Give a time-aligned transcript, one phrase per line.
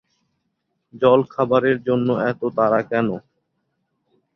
[0.93, 3.07] জলখাবারের জন্যে এত তাড়া কেন!